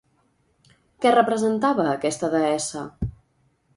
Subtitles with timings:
[1.03, 2.87] Què representava aquesta deessa?